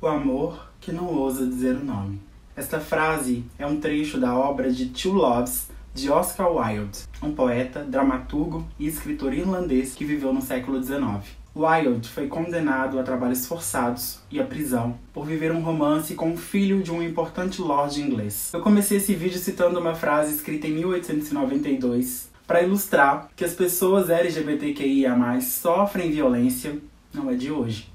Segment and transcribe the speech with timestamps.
[0.00, 2.20] O amor que não ousa dizer o nome.
[2.54, 7.82] Esta frase é um trecho da obra de Two Loves de Oscar Wilde, um poeta,
[7.82, 11.26] dramaturgo e escritor irlandês que viveu no século XIX.
[11.56, 16.36] Wilde foi condenado a trabalhos forçados e à prisão por viver um romance com o
[16.36, 18.52] filho de um importante lord inglês.
[18.54, 24.10] Eu comecei esse vídeo citando uma frase escrita em 1892 para ilustrar que as pessoas
[24.10, 26.78] LGBTQIA+ sofrem violência
[27.12, 27.90] não é de hoje.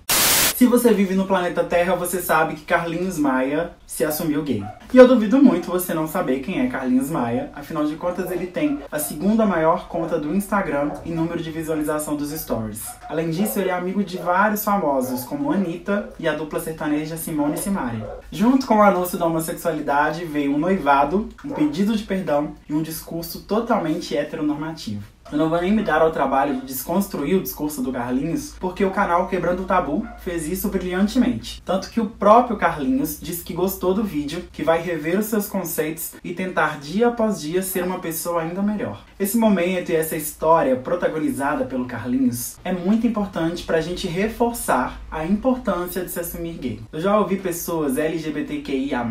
[0.63, 4.63] Se você vive no planeta Terra, você sabe que Carlinhos Maia se assumiu gay.
[4.93, 8.47] E eu duvido muito você não saber quem é Carlinhos Maia, afinal de contas ele
[8.47, 12.87] tem a segunda maior conta do Instagram em número de visualização dos stories.
[13.09, 17.57] Além disso, ele é amigo de vários famosos, como Anitta e a dupla sertaneja Simone
[17.57, 18.01] e.
[18.31, 22.81] Junto com o anúncio da homossexualidade veio um noivado, um pedido de perdão e um
[22.81, 25.12] discurso totalmente heteronormativo.
[25.33, 28.85] Eu não vou nem me dar ao trabalho de desconstruir o discurso do Carlinhos, porque
[28.85, 31.59] o canal Quebrando o Tabu fez isso brilhantemente.
[31.65, 35.47] Tanto que o próprio Carlinhos disse que gostou do vídeo, que vai rever os seus
[35.47, 39.03] conceitos e tentar dia após dia ser uma pessoa ainda melhor.
[39.19, 45.25] Esse momento e essa história protagonizada pelo Carlinhos é muito importante pra gente reforçar a
[45.25, 46.79] importância de se assumir gay.
[46.91, 49.03] Eu já ouvi pessoas LGBTQIA+,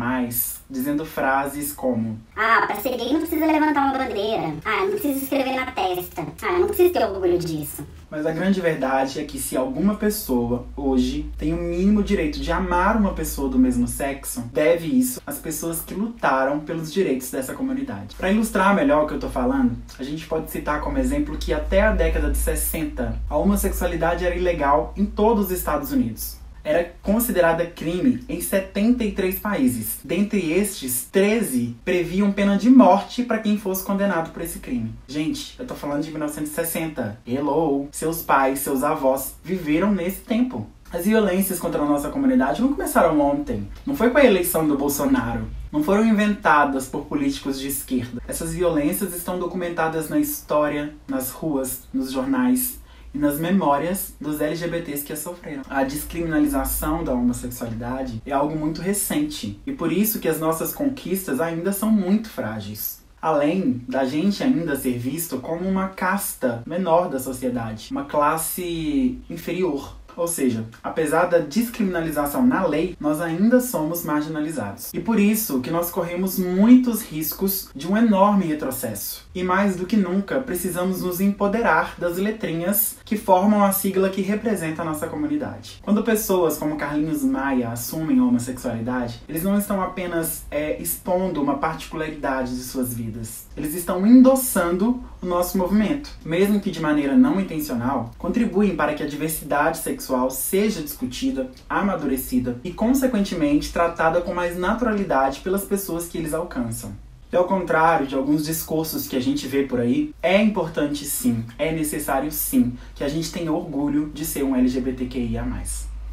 [0.69, 4.53] dizendo frases como Ah, pra ser gay não precisa levantar uma bandeira.
[4.63, 6.12] Ah, não precisa escrever na testa.
[6.41, 7.85] Ah, não precisa ter orgulho disso.
[8.09, 12.51] Mas a grande verdade é que se alguma pessoa hoje tem o mínimo direito de
[12.51, 17.53] amar uma pessoa do mesmo sexo, deve isso às pessoas que lutaram pelos direitos dessa
[17.53, 18.15] comunidade.
[18.15, 21.51] Para ilustrar melhor o que eu tô falando, a gente pode citar como exemplo que
[21.53, 26.93] até a década de 60 a homossexualidade era ilegal em todos os Estados Unidos era
[27.01, 29.99] considerada crime em 73 países.
[30.03, 34.93] Dentre estes, 13 previam pena de morte para quem fosse condenado por esse crime.
[35.07, 37.19] Gente, eu tô falando de 1960.
[37.27, 37.87] Hello!
[37.91, 40.67] Seus pais, seus avós viveram nesse tempo.
[40.93, 43.67] As violências contra a nossa comunidade não começaram ontem.
[43.83, 45.47] Não foi com a eleição do Bolsonaro.
[45.71, 48.21] Não foram inventadas por políticos de esquerda.
[48.27, 52.79] Essas violências estão documentadas na história, nas ruas, nos jornais,
[53.13, 55.63] e nas memórias dos LGBTs que a sofreram.
[55.69, 61.39] A descriminalização da homossexualidade é algo muito recente e por isso que as nossas conquistas
[61.39, 63.03] ainda são muito frágeis.
[63.21, 69.95] Além da gente ainda ser visto como uma casta menor da sociedade, uma classe inferior,
[70.15, 74.93] ou seja, apesar da descriminalização na lei, nós ainda somos marginalizados.
[74.93, 79.27] E por isso que nós corremos muitos riscos de um enorme retrocesso.
[79.33, 84.21] E mais do que nunca, precisamos nos empoderar das letrinhas que formam a sigla que
[84.21, 85.81] representa a nossa comunidade.
[85.81, 91.57] Quando pessoas como Carlinhos Maia assumem a homossexualidade, eles não estão apenas é, expondo uma
[91.57, 96.09] particularidade de suas vidas, eles estão endossando o nosso movimento.
[96.23, 102.59] Mesmo que de maneira não intencional, contribuem para que a diversidade sexual seja discutida, amadurecida
[102.63, 106.93] e, consequentemente, tratada com mais naturalidade pelas pessoas que eles alcançam.
[107.31, 111.43] E ao contrário de alguns discursos que a gente vê por aí, é importante sim,
[111.57, 115.43] é necessário sim, que a gente tenha orgulho de ser um LGBTQIA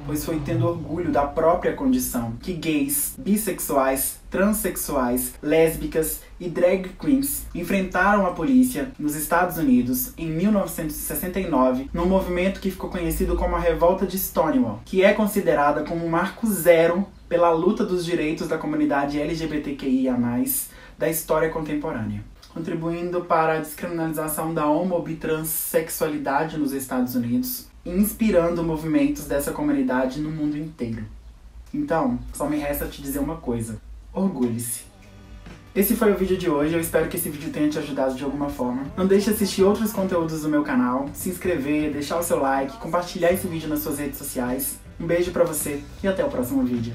[0.07, 7.47] pois foi tendo orgulho da própria condição que gays, bissexuais, transexuais, lésbicas e drag queens
[7.55, 13.61] enfrentaram a polícia nos Estados Unidos em 1969, num movimento que ficou conhecido como a
[13.61, 18.59] Revolta de Stonewall, que é considerada como um marco zero pela luta dos direitos da
[18.59, 20.17] comunidade LGBTQIA+,
[20.99, 24.97] da história contemporânea contribuindo para a descriminalização da homo
[26.59, 31.05] nos Estados Unidos, inspirando movimentos dessa comunidade no mundo inteiro.
[31.73, 33.81] Então, só me resta te dizer uma coisa:
[34.13, 34.91] orgulhe-se.
[35.73, 38.25] Esse foi o vídeo de hoje, eu espero que esse vídeo tenha te ajudado de
[38.25, 38.83] alguma forma.
[38.97, 42.77] Não deixe de assistir outros conteúdos do meu canal, se inscrever, deixar o seu like,
[42.79, 44.81] compartilhar esse vídeo nas suas redes sociais.
[44.99, 46.93] Um beijo pra você e até o próximo vídeo.